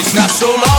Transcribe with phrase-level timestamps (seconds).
[0.00, 0.77] It's not so long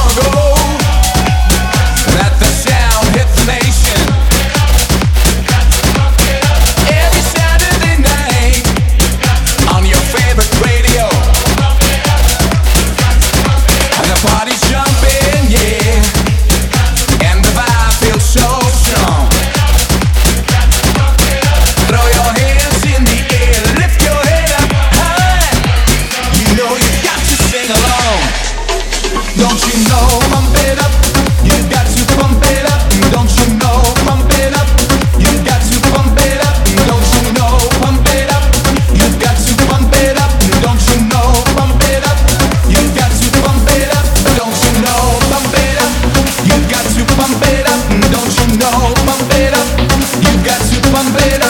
[50.39, 51.48] lugar de bandeira